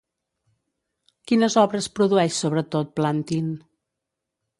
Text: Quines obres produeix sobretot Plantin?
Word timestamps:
Quines 1.31 1.57
obres 1.63 1.89
produeix 1.99 2.39
sobretot 2.45 2.89
Plantin? 3.01 3.53